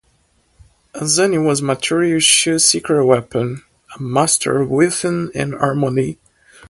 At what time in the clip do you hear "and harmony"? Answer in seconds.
5.35-6.17